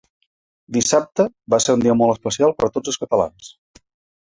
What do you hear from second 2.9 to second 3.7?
els catalans.